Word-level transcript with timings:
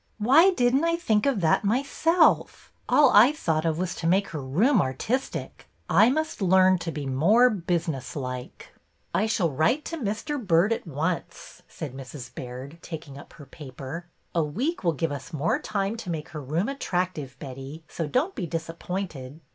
Why 0.17 0.49
did 0.49 0.73
n't 0.73 0.83
I 0.83 0.95
think 0.95 1.27
of 1.27 1.41
that 1.41 1.63
myself! 1.63 2.71
All 2.89 3.11
I 3.11 3.31
thought 3.31 3.67
of 3.67 3.77
was 3.77 3.93
to 3.97 4.07
make 4.07 4.29
her 4.29 4.41
room 4.41 4.81
artistic. 4.81 5.67
I 5.91 6.09
must 6.09 6.41
learn 6.41 6.79
to 6.79 6.91
be 6.91 7.05
more 7.05 7.51
business 7.51 8.15
like."'' 8.15 8.71
I 9.21 9.27
shall 9.27 9.51
write 9.51 9.85
to 9.85 9.97
Mr. 9.97 10.43
Byrd 10.43 10.73
at 10.73 10.87
once," 10.87 11.61
said 11.67 11.93
Mrs. 11.93 12.33
Baird, 12.33 12.79
taking 12.81 13.15
up 13.19 13.33
her 13.33 13.45
paper." 13.45 14.07
A 14.33 14.41
week 14.43 14.83
will 14.83 14.93
give 14.93 15.11
us 15.11 15.33
more 15.33 15.59
time 15.59 15.95
to 15.97 16.09
make 16.09 16.29
her 16.29 16.41
room 16.41 16.67
attractive, 16.67 17.37
Betty, 17.37 17.83
so 17.87 18.07
don't 18.07 18.33
be 18.33 18.47
disappointed." 18.47 19.39